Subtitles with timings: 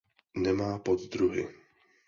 [0.45, 1.43] Nemá poddruhy.